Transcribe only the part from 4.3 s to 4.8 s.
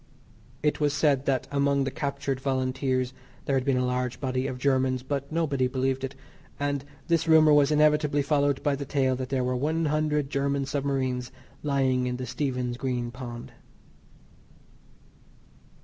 of